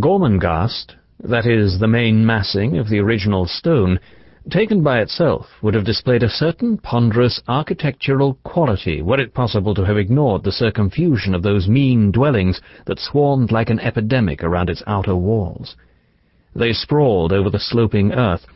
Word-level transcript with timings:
Gormenghast, 0.00 0.94
that 1.22 1.44
is, 1.44 1.78
the 1.78 1.86
main 1.86 2.24
massing 2.24 2.78
of 2.78 2.88
the 2.88 2.98
original 2.98 3.44
stone, 3.44 4.00
taken 4.48 4.82
by 4.82 5.02
itself, 5.02 5.46
would 5.60 5.74
have 5.74 5.84
displayed 5.84 6.22
a 6.22 6.30
certain 6.30 6.78
ponderous 6.78 7.42
architectural 7.46 8.38
quality 8.42 9.02
were 9.02 9.20
it 9.20 9.34
possible 9.34 9.74
to 9.74 9.84
have 9.84 9.98
ignored 9.98 10.44
the 10.44 10.50
circumfusion 10.50 11.34
of 11.34 11.42
those 11.42 11.68
mean 11.68 12.10
dwellings 12.10 12.58
that 12.86 12.98
swarmed 12.98 13.52
like 13.52 13.68
an 13.68 13.80
epidemic 13.80 14.42
around 14.42 14.70
its 14.70 14.82
outer 14.86 15.14
walls. 15.14 15.76
They 16.56 16.72
sprawled 16.72 17.30
over 17.30 17.50
the 17.50 17.60
sloping 17.60 18.12
earth, 18.12 18.46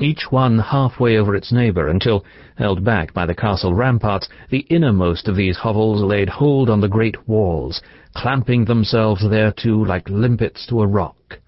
each 0.00 0.32
one 0.32 0.58
halfway 0.58 1.16
over 1.16 1.36
its 1.36 1.52
neighbour, 1.52 1.88
until, 1.88 2.24
held 2.56 2.82
back 2.82 3.14
by 3.14 3.24
the 3.24 3.34
castle 3.34 3.72
ramparts, 3.74 4.28
the 4.50 4.66
innermost 4.68 5.28
of 5.28 5.36
these 5.36 5.56
hovels 5.56 6.02
laid 6.02 6.28
hold 6.28 6.68
on 6.68 6.80
the 6.80 6.88
great 6.88 7.28
walls, 7.28 7.80
clamping 8.12 8.64
themselves 8.64 9.22
thereto 9.22 9.76
like 9.76 10.08
limpets 10.08 10.66
to 10.66 10.82
a 10.82 10.86
rock. 10.86 11.38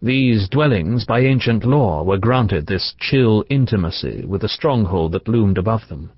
These 0.00 0.48
dwellings, 0.48 1.04
by 1.04 1.20
ancient 1.20 1.64
law, 1.64 2.02
were 2.04 2.18
granted 2.18 2.66
this 2.66 2.94
chill 2.98 3.44
intimacy 3.50 4.24
with 4.24 4.40
the 4.40 4.48
stronghold 4.48 5.12
that 5.12 5.28
loomed 5.28 5.58
above 5.58 5.88
them. 5.88 6.10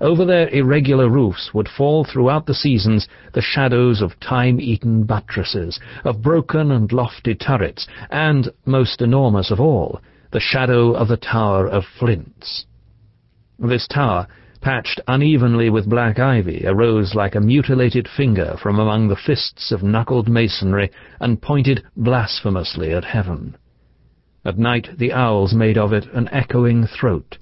Over 0.00 0.24
their 0.24 0.48
irregular 0.50 1.08
roofs 1.08 1.54
would 1.54 1.68
fall 1.68 2.04
throughout 2.04 2.46
the 2.46 2.54
seasons 2.54 3.08
the 3.32 3.40
shadows 3.40 4.02
of 4.02 4.18
time-eaten 4.20 5.04
buttresses, 5.04 5.80
of 6.04 6.22
broken 6.22 6.70
and 6.70 6.92
lofty 6.92 7.34
turrets, 7.34 7.86
and, 8.10 8.50
most 8.66 9.00
enormous 9.00 9.50
of 9.50 9.60
all, 9.60 10.00
the 10.34 10.40
shadow 10.40 10.92
of 10.96 11.06
the 11.06 11.16
Tower 11.16 11.68
of 11.68 11.84
Flints. 12.00 12.66
This 13.56 13.86
tower, 13.86 14.26
patched 14.60 15.00
unevenly 15.06 15.70
with 15.70 15.88
black 15.88 16.18
ivy, 16.18 16.64
arose 16.66 17.14
like 17.14 17.36
a 17.36 17.40
mutilated 17.40 18.08
finger 18.16 18.56
from 18.60 18.80
among 18.80 19.06
the 19.06 19.22
fists 19.26 19.70
of 19.70 19.84
knuckled 19.84 20.28
masonry 20.28 20.90
and 21.20 21.40
pointed 21.40 21.84
blasphemously 21.96 22.92
at 22.92 23.04
heaven. 23.04 23.56
At 24.44 24.58
night 24.58 24.88
the 24.98 25.12
owls 25.12 25.54
made 25.54 25.78
of 25.78 25.92
it 25.92 26.06
an 26.12 26.28
echoing 26.32 26.88
throat. 26.88 27.38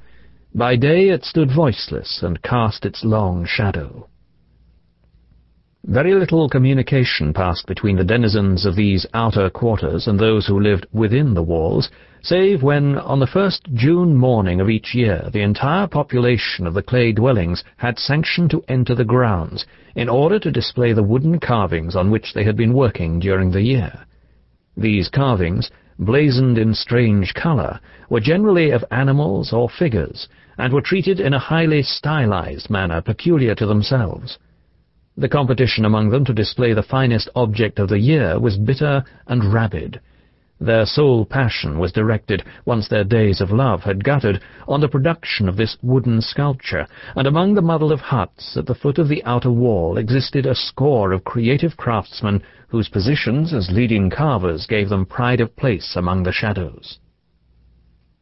By 0.55 0.77
day 0.77 1.09
it 1.09 1.25
stood 1.25 1.50
voiceless 1.50 2.20
and 2.22 2.42
cast 2.42 2.84
its 2.84 3.05
long 3.05 3.47
shadow. 3.47 4.11
Very 5.88 6.14
little 6.14 6.48
communication 6.48 7.33
passed 7.33 7.66
between 7.66 7.97
the 7.97 8.05
denizens 8.05 8.64
of 8.64 8.77
these 8.77 9.05
outer 9.14 9.50
quarters 9.50 10.06
and 10.06 10.16
those 10.16 10.47
who 10.47 10.61
lived 10.61 10.86
within 10.92 11.34
the 11.34 11.42
walls, 11.42 11.91
save 12.22 12.62
when, 12.62 12.97
on 12.98 13.19
the 13.19 13.27
first 13.27 13.66
June 13.75 14.14
morning 14.14 14.60
of 14.60 14.70
each 14.70 14.94
year, 14.94 15.28
the 15.33 15.41
entire 15.41 15.88
population 15.88 16.69
of 16.69 16.75
the 16.75 16.84
clay 16.84 17.10
dwellings 17.10 17.64
had 17.78 17.98
sanction 17.98 18.48
to 18.50 18.62
enter 18.69 18.94
the 18.94 19.05
grounds, 19.05 19.66
in 19.97 20.08
order 20.08 20.38
to 20.38 20.53
display 20.53 20.92
the 20.92 21.03
wooden 21.03 21.41
carvings 21.41 21.97
on 21.97 22.12
which 22.12 22.33
they 22.33 22.44
had 22.44 22.56
been 22.56 22.75
working 22.75 23.19
during 23.19 23.50
the 23.50 23.62
year. 23.62 24.06
These 24.77 25.08
carvings, 25.08 25.69
blazoned 25.98 26.58
in 26.58 26.75
strange 26.75 27.34
colour, 27.34 27.80
were 28.08 28.20
generally 28.20 28.70
of 28.70 28.84
animals 28.92 29.53
or 29.53 29.69
figures, 29.69 30.28
and 30.56 30.72
were 30.72 30.80
treated 30.80 31.19
in 31.19 31.34
a 31.34 31.41
highly 31.41 31.83
stylized 31.83 32.70
manner 32.70 33.03
peculiar 33.03 33.56
to 33.56 33.66
themselves. 33.66 34.38
The 35.16 35.28
competition 35.28 35.84
among 35.84 36.08
them 36.08 36.24
to 36.24 36.32
display 36.32 36.72
the 36.72 36.82
finest 36.82 37.28
object 37.34 37.78
of 37.78 37.91
the 37.91 37.98
year 37.98 38.41
was 38.41 38.56
bitter 38.56 39.05
and 39.27 39.52
rabid. 39.52 40.00
Their 40.58 40.86
sole 40.86 41.27
passion 41.27 41.78
was 41.78 41.92
directed, 41.92 42.44
once 42.64 42.88
their 42.88 43.04
days 43.04 43.42
of 43.42 43.50
love 43.50 43.82
had 43.82 44.04
guttered, 44.04 44.41
on 44.66 44.80
the 44.80 44.88
production 44.88 45.50
of 45.50 45.56
this 45.56 45.77
wooden 45.82 46.22
sculpture, 46.22 46.86
and 47.14 47.27
among 47.27 47.52
the 47.54 47.60
muddle 47.60 47.92
of 47.92 48.00
huts 48.00 48.56
at 48.56 48.64
the 48.64 48.74
foot 48.74 48.98
of 48.98 49.08
the 49.08 49.22
outer 49.24 49.50
wall 49.50 49.98
existed 49.98 50.46
a 50.46 50.54
score 50.54 51.12
of 51.12 51.24
creative 51.24 51.76
craftsmen 51.76 52.42
whose 52.69 52.88
positions 52.88 53.52
as 53.52 53.70
leading 53.70 54.08
carvers 54.08 54.66
gave 54.66 54.88
them 54.88 55.04
pride 55.04 55.42
of 55.42 55.54
place 55.56 55.94
among 55.94 56.22
the 56.22 56.32
shadows. 56.32 57.00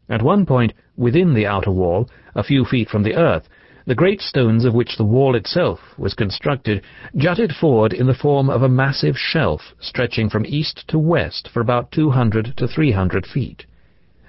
At 0.09 0.23
one 0.23 0.45
point, 0.45 0.73
within 0.97 1.35
the 1.35 1.47
outer 1.47 1.71
wall, 1.71 2.09
a 2.35 2.43
few 2.43 2.65
feet 2.65 2.89
from 2.89 3.05
the 3.05 3.15
earth, 3.15 3.49
the 3.91 3.97
great 3.97 4.21
stones 4.21 4.65
of 4.65 4.73
which 4.73 4.97
the 4.97 5.05
wall 5.05 5.35
itself 5.35 5.81
was 5.99 6.15
constructed 6.15 6.81
jutted 7.17 7.51
forward 7.51 7.93
in 7.93 8.07
the 8.07 8.15
form 8.15 8.49
of 8.49 8.63
a 8.63 8.69
massive 8.69 9.17
shelf 9.19 9.61
stretching 9.81 10.31
from 10.31 10.47
east 10.47 10.85
to 10.87 10.97
west 10.97 11.51
for 11.53 11.61
about 11.61 11.91
200 11.91 12.57
to 12.57 12.69
300 12.69 13.27
feet. 13.27 13.67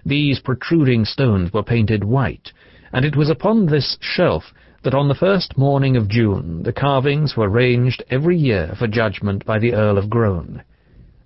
These 0.03 0.39
protruding 0.39 1.05
stones 1.05 1.53
were 1.53 1.61
painted 1.61 2.03
white, 2.03 2.51
and 2.91 3.05
it 3.05 3.15
was 3.15 3.29
upon 3.29 3.67
this 3.67 3.99
shelf 4.01 4.45
that 4.81 4.95
on 4.95 5.07
the 5.07 5.13
first 5.13 5.55
morning 5.55 5.95
of 5.95 6.09
June 6.09 6.63
the 6.63 6.73
carvings 6.73 7.37
were 7.37 7.47
ranged 7.47 8.03
every 8.09 8.37
year 8.37 8.73
for 8.79 8.87
judgment 8.87 9.45
by 9.45 9.59
the 9.59 9.75
Earl 9.75 9.99
of 9.99 10.09
Groan. 10.09 10.63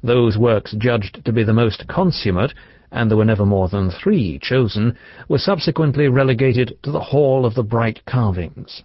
Those 0.04 0.38
works 0.38 0.76
judged 0.78 1.24
to 1.24 1.32
be 1.32 1.46
the 1.46 1.54
most 1.54 1.88
consummate 1.88 2.54
and 2.96 3.12
there 3.12 3.18
were 3.18 3.26
never 3.26 3.46
more 3.46 3.68
than 3.70 3.92
three 3.92 4.40
chosen, 4.42 4.98
were 5.28 5.38
subsequently 5.38 6.08
relegated 6.08 6.78
to 6.82 6.92
the 6.92 7.00
Hall 7.00 7.46
of 7.46 7.54
the 7.54 7.64
Bright 7.64 8.00
Carvings. 8.06 8.84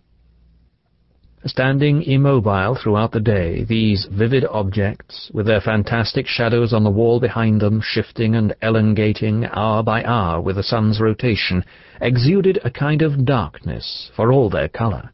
Standing 1.46 2.02
immobile 2.02 2.74
throughout 2.74 3.12
the 3.12 3.20
day, 3.20 3.64
these 3.64 4.06
vivid 4.10 4.44
objects, 4.44 5.30
with 5.32 5.46
their 5.46 5.60
fantastic 5.62 6.26
shadows 6.26 6.74
on 6.74 6.84
the 6.84 6.90
wall 6.90 7.18
behind 7.18 7.62
them 7.62 7.80
shifting 7.82 8.34
and 8.34 8.54
elongating 8.60 9.46
hour 9.46 9.82
by 9.82 10.04
hour 10.04 10.38
with 10.38 10.56
the 10.56 10.62
sun's 10.62 11.00
rotation, 11.00 11.64
exuded 12.00 12.58
a 12.62 12.70
kind 12.70 13.00
of 13.00 13.24
darkness 13.24 14.10
for 14.14 14.32
all 14.32 14.50
their 14.50 14.68
colour. 14.68 15.12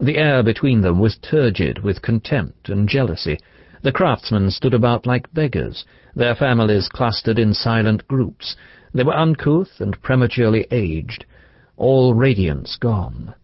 The 0.00 0.16
air 0.16 0.42
between 0.42 0.80
them 0.80 0.98
was 0.98 1.18
turgid 1.18 1.84
with 1.84 2.00
contempt 2.00 2.70
and 2.70 2.88
jealousy. 2.88 3.38
The 3.82 3.90
craftsmen 3.90 4.52
stood 4.52 4.74
about 4.74 5.06
like 5.06 5.34
beggars, 5.34 5.84
their 6.14 6.36
families 6.36 6.88
clustered 6.88 7.36
in 7.36 7.52
silent 7.52 8.06
groups. 8.06 8.54
They 8.94 9.02
were 9.02 9.16
uncouth 9.16 9.80
and 9.80 10.00
prematurely 10.02 10.66
aged, 10.70 11.24
all 11.76 12.14
radiance 12.14 12.76
gone. 12.76 13.34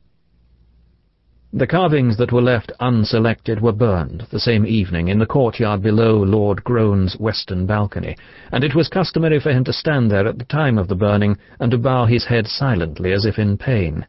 The 1.53 1.67
carvings 1.67 2.19
that 2.19 2.31
were 2.31 2.43
left 2.43 2.71
unselected 2.79 3.61
were 3.61 3.73
burned 3.73 4.27
the 4.31 4.39
same 4.39 4.65
evening 4.65 5.09
in 5.09 5.19
the 5.19 5.27
courtyard 5.27 5.83
below 5.83 6.23
Lord 6.23 6.63
Groan's 6.63 7.19
western 7.19 7.67
balcony, 7.67 8.17
and 8.53 8.63
it 8.63 8.77
was 8.77 8.89
customary 8.89 9.41
for 9.41 9.51
him 9.51 9.65
to 9.65 9.73
stand 9.73 10.09
there 10.09 10.29
at 10.29 10.39
the 10.39 10.45
time 10.45 10.79
of 10.79 10.87
the 10.87 10.95
burning 10.95 11.37
and 11.59 11.73
to 11.73 11.79
bow 11.79 12.05
his 12.05 12.27
head 12.27 12.47
silently 12.47 13.13
as 13.13 13.25
if 13.25 13.41
in 13.41 13.57
pain. 13.57 14.07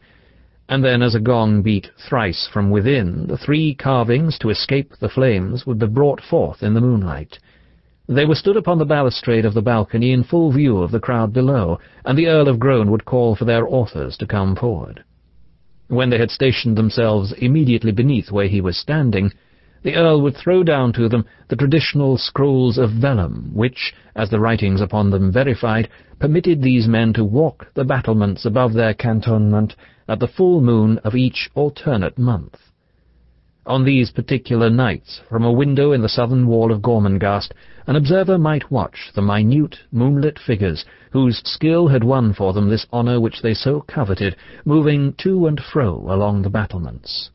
And 0.70 0.86
then, 0.86 1.02
as 1.02 1.16
a 1.16 1.20
gong 1.20 1.64
beat 1.64 1.90
thrice 1.98 2.48
from 2.54 2.70
within, 2.70 3.26
the 3.26 3.38
three 3.38 3.74
carvings, 3.74 4.38
to 4.38 4.52
escape 4.52 4.94
the 5.00 5.10
flames, 5.10 5.66
would 5.66 5.80
be 5.80 5.88
brought 5.88 6.22
forth 6.22 6.62
in 6.62 6.76
the 6.76 6.82
moonlight. 6.82 7.40
They 8.08 8.24
were 8.24 8.36
stood 8.36 8.56
upon 8.56 8.78
the 8.78 8.86
balustrade 8.86 9.46
of 9.46 9.56
the 9.56 9.64
balcony 9.64 10.12
in 10.12 10.24
full 10.24 10.52
view 10.52 10.78
of 10.78 10.92
the 10.92 11.00
crowd 11.00 11.34
below, 11.34 11.80
and 12.06 12.16
the 12.16 12.28
Earl 12.28 12.48
of 12.48 12.60
Groan 12.60 12.92
would 12.92 13.04
call 13.04 13.36
for 13.36 13.46
their 13.46 13.68
authors 13.68 14.16
to 14.18 14.28
come 14.28 14.56
forward. 14.56 15.04
When 15.88 16.12
they 16.12 16.20
had 16.20 16.30
stationed 16.30 16.78
themselves 16.78 17.32
immediately 17.32 17.92
beneath 17.92 18.32
where 18.32 18.48
he 18.48 18.62
was 18.62 18.78
standing, 18.78 19.34
the 19.82 19.96
Earl 19.96 20.22
would 20.22 20.38
throw 20.38 20.62
down 20.62 20.94
to 20.94 21.10
them 21.10 21.26
the 21.48 21.56
traditional 21.56 22.16
scrolls 22.16 22.78
of 22.78 22.92
vellum, 22.92 23.50
which, 23.56 23.92
as 24.16 24.30
the 24.30 24.40
writings 24.40 24.82
upon 24.82 25.10
them 25.10 25.32
verified, 25.32 25.90
permitted 26.20 26.62
these 26.62 26.88
men 26.88 27.12
to 27.14 27.24
walk 27.24 27.74
the 27.74 27.84
battlements 27.84 28.46
above 28.46 28.74
their 28.74 28.94
cantonment 28.94 29.76
at 30.10 30.20
the 30.20 30.28
full 30.28 30.60
moon 30.60 30.98
of 31.04 31.16
each 31.16 31.50
alternate 31.54 32.18
month. 32.18 32.58
On 33.66 33.86
these 33.86 34.10
particular 34.10 34.68
nights, 34.68 35.22
from 35.30 35.44
a 35.44 35.52
window 35.52 35.92
in 35.92 36.02
the 36.02 36.10
southern 36.10 36.48
wall 36.48 36.72
of 36.72 36.82
Gormenghast, 36.82 37.54
an 37.86 37.96
observer 37.96 38.40
might 38.40 38.72
watch 38.72 39.12
the 39.14 39.22
minute, 39.22 39.78
moonlit 39.92 40.40
figures 40.40 40.84
whose 41.12 41.44
skill 41.46 41.90
had 41.90 42.04
won 42.04 42.34
for 42.34 42.54
them 42.54 42.70
this 42.70 42.88
honour 42.92 43.22
which 43.22 43.44
they 43.44 43.54
so 43.54 43.82
coveted, 43.82 44.36
moving 44.66 45.14
to 45.20 45.46
and 45.46 45.62
fro 45.62 45.98
along 46.12 46.42
the 46.42 46.50
battlements. 46.50 47.30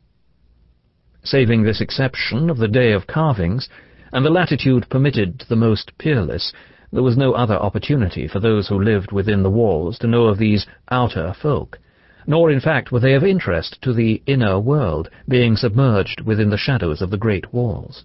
Saving 1.23 1.63
this 1.63 1.81
exception 1.81 2.51
of 2.51 2.59
the 2.59 2.67
day 2.67 2.91
of 2.91 3.07
carvings, 3.07 3.69
and 4.13 4.27
the 4.27 4.31
latitude 4.31 4.89
permitted 4.91 5.39
to 5.39 5.49
the 5.49 5.57
most 5.57 5.97
peerless, 5.99 6.53
there 6.93 7.03
was 7.05 7.17
no 7.17 7.35
other 7.35 7.55
opportunity 7.55 8.27
for 8.27 8.41
those 8.41 8.67
who 8.67 8.83
lived 8.83 9.13
within 9.13 9.45
the 9.45 9.51
walls 9.51 9.99
to 10.01 10.09
know 10.09 10.27
of 10.27 10.39
these 10.39 10.67
outer 10.91 11.33
folk, 11.41 11.79
nor 12.27 12.51
in 12.51 12.61
fact 12.61 12.91
were 12.91 13.01
they 13.01 13.15
of 13.15 13.25
interest 13.25 13.81
to 13.83 13.93
the 13.93 14.23
inner 14.27 14.59
world, 14.59 15.11
being 15.29 15.57
submerged 15.57 16.21
within 16.23 16.51
the 16.51 16.57
shadows 16.57 17.03
of 17.03 17.11
the 17.11 17.19
great 17.19 17.53
walls. 17.53 18.05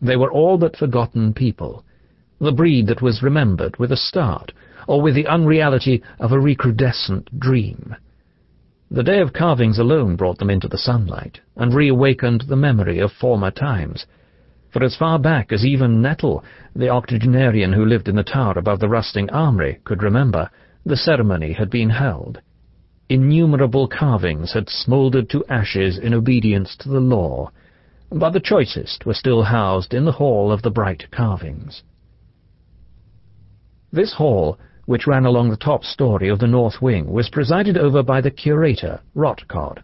They 0.00 0.16
were 0.16 0.30
all 0.30 0.58
but 0.58 0.76
forgotten 0.76 1.34
people, 1.34 1.84
the 2.40 2.52
breed 2.52 2.86
that 2.86 3.02
was 3.02 3.22
remembered 3.22 3.76
with 3.78 3.90
a 3.90 3.96
start, 3.96 4.52
or 4.86 5.02
with 5.02 5.14
the 5.14 5.26
unreality 5.26 6.02
of 6.20 6.32
a 6.32 6.38
recrudescent 6.38 7.38
dream. 7.38 7.96
The 8.90 9.02
day 9.02 9.20
of 9.20 9.32
carvings 9.32 9.78
alone 9.78 10.16
brought 10.16 10.38
them 10.38 10.48
into 10.48 10.68
the 10.68 10.78
sunlight, 10.78 11.40
and 11.56 11.74
reawakened 11.74 12.42
the 12.42 12.56
memory 12.56 13.00
of 13.00 13.12
former 13.12 13.50
times. 13.50 14.06
For 14.70 14.82
as 14.82 14.96
far 14.96 15.18
back 15.18 15.52
as 15.52 15.66
even 15.66 16.00
Nettle, 16.00 16.44
the 16.74 16.88
octogenarian 16.88 17.72
who 17.72 17.84
lived 17.84 18.08
in 18.08 18.16
the 18.16 18.22
tower 18.22 18.54
above 18.56 18.80
the 18.80 18.88
rusting 18.88 19.28
armoury, 19.30 19.80
could 19.84 20.02
remember, 20.02 20.48
the 20.86 20.96
ceremony 20.96 21.52
had 21.52 21.68
been 21.68 21.90
held. 21.90 22.40
Innumerable 23.10 23.88
carvings 23.88 24.52
had 24.52 24.68
smouldered 24.68 25.30
to 25.30 25.42
ashes 25.48 25.96
in 25.96 26.12
obedience 26.12 26.76
to 26.76 26.90
the 26.90 27.00
law, 27.00 27.50
but 28.10 28.30
the 28.30 28.40
choicest 28.40 29.06
were 29.06 29.14
still 29.14 29.44
housed 29.44 29.94
in 29.94 30.04
the 30.04 30.12
hall 30.12 30.52
of 30.52 30.60
the 30.60 30.70
bright 30.70 31.10
carvings. 31.10 31.82
This 33.90 34.12
hall, 34.12 34.58
which 34.84 35.06
ran 35.06 35.24
along 35.24 35.48
the 35.48 35.56
top 35.56 35.84
story 35.84 36.28
of 36.28 36.38
the 36.38 36.46
north 36.46 36.82
wing, 36.82 37.10
was 37.10 37.30
presided 37.30 37.78
over 37.78 38.02
by 38.02 38.20
the 38.20 38.30
curator, 38.30 39.00
Rotcod, 39.14 39.82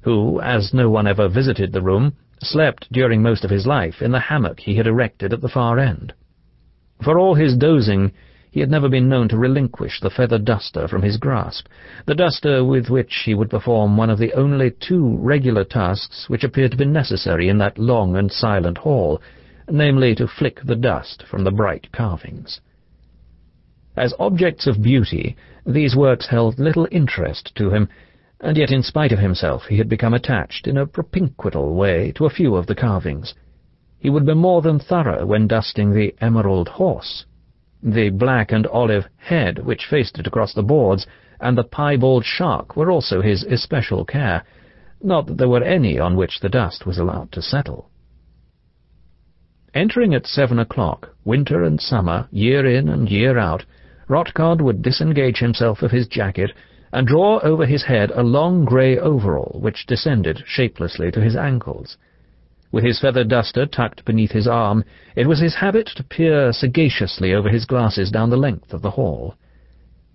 who, 0.00 0.40
as 0.40 0.74
no 0.74 0.90
one 0.90 1.06
ever 1.06 1.28
visited 1.28 1.72
the 1.72 1.82
room, 1.82 2.14
slept 2.40 2.92
during 2.92 3.22
most 3.22 3.44
of 3.44 3.50
his 3.50 3.68
life 3.68 4.02
in 4.02 4.10
the 4.10 4.18
hammock 4.18 4.58
he 4.58 4.74
had 4.74 4.88
erected 4.88 5.32
at 5.32 5.40
the 5.40 5.48
far 5.48 5.78
end. 5.78 6.12
For 7.04 7.20
all 7.20 7.36
his 7.36 7.56
dozing, 7.56 8.10
he 8.54 8.60
had 8.60 8.70
never 8.70 8.88
been 8.88 9.08
known 9.08 9.26
to 9.26 9.36
relinquish 9.36 9.98
the 9.98 10.08
feather 10.08 10.38
duster 10.38 10.86
from 10.86 11.02
his 11.02 11.16
grasp, 11.16 11.66
the 12.06 12.14
duster 12.14 12.62
with 12.62 12.88
which 12.88 13.22
he 13.24 13.34
would 13.34 13.50
perform 13.50 13.96
one 13.96 14.08
of 14.08 14.16
the 14.20 14.32
only 14.34 14.70
two 14.70 15.16
regular 15.16 15.64
tasks 15.64 16.28
which 16.28 16.44
appeared 16.44 16.70
to 16.70 16.76
be 16.76 16.84
necessary 16.84 17.48
in 17.48 17.58
that 17.58 17.76
long 17.78 18.14
and 18.14 18.30
silent 18.30 18.78
hall, 18.78 19.20
namely 19.68 20.14
to 20.14 20.28
flick 20.28 20.60
the 20.62 20.76
dust 20.76 21.24
from 21.28 21.42
the 21.42 21.50
bright 21.50 21.90
carvings. 21.90 22.60
As 23.96 24.14
objects 24.20 24.68
of 24.68 24.80
beauty, 24.80 25.34
these 25.66 25.96
works 25.96 26.28
held 26.28 26.60
little 26.60 26.86
interest 26.92 27.52
to 27.56 27.70
him, 27.70 27.88
and 28.40 28.56
yet 28.56 28.70
in 28.70 28.84
spite 28.84 29.10
of 29.10 29.18
himself 29.18 29.64
he 29.64 29.78
had 29.78 29.88
become 29.88 30.14
attached 30.14 30.68
in 30.68 30.76
a 30.76 30.86
propinquital 30.86 31.74
way 31.74 32.12
to 32.12 32.24
a 32.24 32.30
few 32.30 32.54
of 32.54 32.68
the 32.68 32.76
carvings. 32.76 33.34
He 33.98 34.10
would 34.10 34.24
be 34.24 34.34
more 34.34 34.62
than 34.62 34.78
thorough 34.78 35.26
when 35.26 35.48
dusting 35.48 35.92
the 35.92 36.14
emerald 36.20 36.68
horse, 36.68 37.24
the 37.84 38.08
black 38.08 38.50
and 38.50 38.66
olive 38.68 39.04
head 39.18 39.58
which 39.58 39.84
faced 39.84 40.18
it 40.18 40.26
across 40.26 40.54
the 40.54 40.62
boards, 40.62 41.06
and 41.38 41.56
the 41.56 41.64
piebald 41.64 42.24
shark 42.24 42.76
were 42.76 42.90
also 42.90 43.20
his 43.20 43.44
especial 43.44 44.06
care, 44.06 44.42
not 45.02 45.26
that 45.26 45.36
there 45.36 45.48
were 45.50 45.62
any 45.62 45.98
on 45.98 46.16
which 46.16 46.40
the 46.40 46.48
dust 46.48 46.86
was 46.86 46.98
allowed 46.98 47.30
to 47.30 47.42
settle. 47.42 47.90
Entering 49.74 50.14
at 50.14 50.26
seven 50.26 50.58
o'clock, 50.58 51.10
winter 51.24 51.62
and 51.62 51.80
summer, 51.80 52.26
year 52.30 52.64
in 52.64 52.88
and 52.88 53.10
year 53.10 53.36
out, 53.36 53.64
Rotcod 54.08 54.60
would 54.60 54.80
disengage 54.80 55.38
himself 55.38 55.82
of 55.82 55.90
his 55.90 56.06
jacket 56.06 56.52
and 56.92 57.06
draw 57.06 57.38
over 57.40 57.66
his 57.66 57.84
head 57.84 58.10
a 58.14 58.22
long 58.22 58.64
grey 58.64 58.96
overall 58.96 59.58
which 59.60 59.84
descended 59.84 60.42
shapelessly 60.46 61.10
to 61.10 61.20
his 61.20 61.36
ankles. 61.36 61.98
With 62.74 62.82
his 62.82 62.98
feather 62.98 63.22
duster 63.22 63.66
tucked 63.66 64.04
beneath 64.04 64.32
his 64.32 64.48
arm, 64.48 64.82
it 65.14 65.28
was 65.28 65.38
his 65.38 65.54
habit 65.54 65.86
to 65.94 66.02
peer 66.02 66.52
sagaciously 66.52 67.32
over 67.32 67.48
his 67.48 67.66
glasses 67.66 68.10
down 68.10 68.30
the 68.30 68.36
length 68.36 68.74
of 68.74 68.82
the 68.82 68.90
hall. 68.90 69.36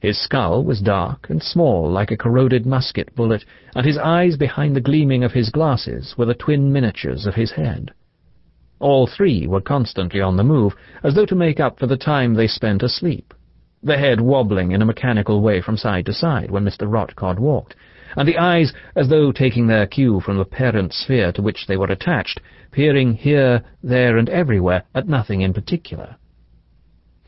His 0.01 0.17
skull 0.17 0.65
was 0.65 0.81
dark 0.81 1.29
and 1.29 1.41
small 1.41 1.89
like 1.89 2.11
a 2.11 2.17
corroded 2.17 2.65
musket 2.65 3.15
bullet, 3.15 3.45
and 3.77 3.85
his 3.85 3.97
eyes 3.97 4.35
behind 4.35 4.75
the 4.75 4.81
gleaming 4.81 5.23
of 5.23 5.31
his 5.31 5.51
glasses 5.51 6.17
were 6.17 6.25
the 6.25 6.33
twin 6.33 6.73
miniatures 6.73 7.25
of 7.25 7.35
his 7.35 7.51
head. 7.51 7.93
All 8.81 9.07
three 9.07 9.47
were 9.47 9.61
constantly 9.61 10.19
on 10.19 10.35
the 10.35 10.43
move, 10.43 10.75
as 11.01 11.15
though 11.15 11.27
to 11.27 11.35
make 11.35 11.61
up 11.61 11.79
for 11.79 11.87
the 11.87 11.95
time 11.95 12.33
they 12.33 12.47
spent 12.47 12.83
asleep, 12.83 13.33
the 13.81 13.97
head 13.97 14.19
wobbling 14.19 14.73
in 14.73 14.81
a 14.81 14.85
mechanical 14.85 15.39
way 15.39 15.61
from 15.61 15.77
side 15.77 16.07
to 16.07 16.13
side 16.13 16.51
when 16.51 16.65
Mr. 16.65 16.91
Rotcod 16.91 17.39
walked, 17.39 17.77
and 18.15 18.27
the 18.27 18.37
eyes, 18.37 18.73
as 18.95 19.09
though 19.09 19.31
taking 19.31 19.67
their 19.67 19.85
cue 19.85 20.19
from 20.19 20.37
the 20.37 20.45
parent 20.45 20.93
sphere 20.93 21.31
to 21.31 21.41
which 21.41 21.67
they 21.67 21.77
were 21.77 21.87
attached, 21.87 22.39
peering 22.71 23.13
here, 23.13 23.61
there, 23.83 24.17
and 24.17 24.29
everywhere 24.29 24.83
at 24.95 25.07
nothing 25.07 25.41
in 25.41 25.53
particular. 25.53 26.15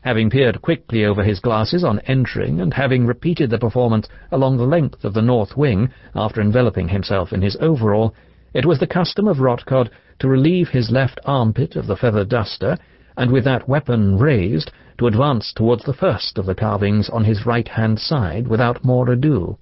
Having 0.02 0.30
peered 0.30 0.62
quickly 0.62 1.04
over 1.04 1.22
his 1.22 1.38
glasses 1.38 1.84
on 1.84 2.00
entering, 2.00 2.60
and 2.60 2.74
having 2.74 3.06
repeated 3.06 3.50
the 3.50 3.58
performance 3.58 4.08
along 4.32 4.56
the 4.56 4.64
length 4.64 5.04
of 5.04 5.14
the 5.14 5.22
north 5.22 5.56
wing 5.56 5.88
after 6.14 6.40
enveloping 6.40 6.88
himself 6.88 7.32
in 7.32 7.40
his 7.40 7.56
overall, 7.60 8.12
it 8.52 8.66
was 8.66 8.80
the 8.80 8.86
custom 8.86 9.28
of 9.28 9.38
Rotcod 9.38 9.90
to 10.18 10.28
relieve 10.28 10.68
his 10.68 10.90
left 10.90 11.20
armpit 11.24 11.76
of 11.76 11.86
the 11.86 11.96
feather 11.96 12.24
duster, 12.24 12.76
and 13.16 13.30
with 13.30 13.44
that 13.44 13.68
weapon 13.68 14.18
raised, 14.18 14.72
to 14.98 15.06
advance 15.06 15.52
towards 15.52 15.84
the 15.84 15.94
first 15.94 16.36
of 16.36 16.46
the 16.46 16.54
carvings 16.54 17.08
on 17.08 17.24
his 17.24 17.46
right-hand 17.46 17.98
side 18.00 18.48
without 18.48 18.84
more 18.84 19.10
ado. 19.10 19.56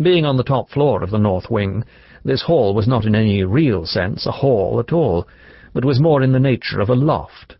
Being 0.00 0.24
on 0.24 0.36
the 0.36 0.44
top 0.44 0.70
floor 0.70 1.02
of 1.02 1.10
the 1.10 1.18
north 1.18 1.50
wing, 1.50 1.84
this 2.24 2.42
hall 2.42 2.72
was 2.72 2.86
not 2.86 3.04
in 3.04 3.16
any 3.16 3.42
real 3.42 3.84
sense 3.84 4.26
a 4.26 4.30
hall 4.30 4.78
at 4.78 4.92
all, 4.92 5.26
but 5.72 5.84
was 5.84 5.98
more 5.98 6.22
in 6.22 6.30
the 6.30 6.38
nature 6.38 6.80
of 6.80 6.88
a 6.88 6.94
loft. 6.94 7.56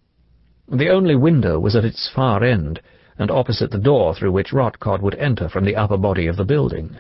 The 0.68 0.88
only 0.88 1.16
window 1.16 1.58
was 1.58 1.74
at 1.74 1.84
its 1.84 2.08
far 2.08 2.44
end, 2.44 2.80
and 3.18 3.30
opposite 3.30 3.72
the 3.72 3.78
door 3.78 4.14
through 4.14 4.30
which 4.30 4.52
Rotcod 4.52 5.02
would 5.02 5.16
enter 5.16 5.48
from 5.48 5.64
the 5.64 5.74
upper 5.74 5.96
body 5.96 6.28
of 6.28 6.36
the 6.36 6.44
building. 6.44 6.98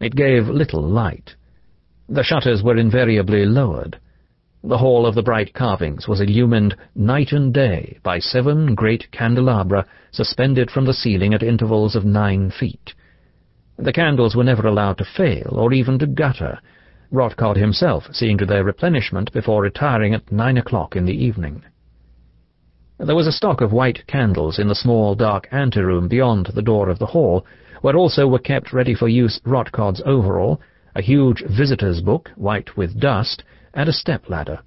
It 0.00 0.16
gave 0.16 0.48
little 0.48 0.82
light. 0.82 1.36
The 2.08 2.24
shutters 2.24 2.60
were 2.60 2.76
invariably 2.76 3.46
lowered. 3.46 4.00
The 4.64 4.78
hall 4.78 5.06
of 5.06 5.14
the 5.14 5.22
bright 5.22 5.54
carvings 5.54 6.08
was 6.08 6.20
illumined 6.20 6.74
night 6.96 7.30
and 7.30 7.54
day 7.54 7.98
by 8.02 8.18
seven 8.18 8.74
great 8.74 9.12
candelabra 9.12 9.86
suspended 10.10 10.72
from 10.72 10.86
the 10.86 10.94
ceiling 10.94 11.34
at 11.34 11.42
intervals 11.44 11.94
of 11.94 12.04
nine 12.04 12.50
feet. 12.50 12.94
The 13.82 13.94
candles 13.94 14.36
were 14.36 14.44
never 14.44 14.68
allowed 14.68 14.98
to 14.98 15.06
fail, 15.06 15.54
or 15.56 15.72
even 15.72 15.98
to 16.00 16.06
gutter, 16.06 16.60
Rotcod 17.10 17.56
himself 17.56 18.14
seeing 18.14 18.36
to 18.36 18.44
their 18.44 18.62
replenishment 18.62 19.32
before 19.32 19.62
retiring 19.62 20.12
at 20.12 20.30
nine 20.30 20.58
o'clock 20.58 20.96
in 20.96 21.06
the 21.06 21.16
evening. 21.16 21.62
There 22.98 23.16
was 23.16 23.26
a 23.26 23.32
stock 23.32 23.62
of 23.62 23.72
white 23.72 24.06
candles 24.06 24.58
in 24.58 24.68
the 24.68 24.74
small 24.74 25.14
dark 25.14 25.48
anteroom 25.50 26.08
beyond 26.08 26.48
the 26.48 26.60
door 26.60 26.90
of 26.90 26.98
the 26.98 27.06
hall, 27.06 27.46
where 27.80 27.96
also 27.96 28.26
were 28.26 28.38
kept 28.38 28.74
ready 28.74 28.92
for 28.92 29.08
use 29.08 29.40
Rotcod's 29.46 30.02
overall, 30.04 30.60
a 30.94 31.00
huge 31.00 31.42
visitor's 31.48 32.02
book, 32.02 32.30
white 32.36 32.76
with 32.76 33.00
dust, 33.00 33.44
and 33.72 33.88
a 33.88 33.94
step-ladder. 33.94 34.58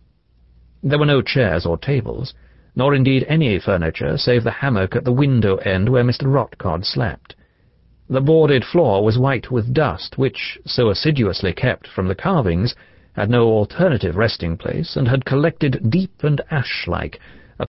There 0.81 0.97
were 0.97 1.05
no 1.05 1.21
chairs 1.21 1.67
or 1.67 1.77
tables, 1.77 2.33
nor 2.75 2.95
indeed 2.95 3.25
any 3.27 3.59
furniture 3.59 4.17
save 4.17 4.43
the 4.43 4.49
hammock 4.49 4.95
at 4.95 5.05
the 5.05 5.11
window 5.11 5.57
end 5.57 5.89
where 5.89 6.03
Mr. 6.03 6.23
Rotcod 6.23 6.83
slept. 6.83 7.35
The 8.13 8.21
boarded 8.21 8.63
floor 8.63 9.03
was 9.03 9.17
white 9.17 9.49
with 9.49 9.73
dust, 9.73 10.19
which, 10.19 10.59
so 10.67 10.91
assiduously 10.91 11.51
kept 11.51 11.87
from 11.87 12.07
the 12.07 12.13
carvings, 12.13 12.75
had 13.13 13.27
no 13.27 13.47
alternative 13.47 14.15
resting 14.15 14.55
place, 14.55 14.95
and 14.95 15.07
had 15.07 15.25
collected 15.25 15.89
deep 15.89 16.23
and 16.23 16.39
ash-like, 16.51 17.19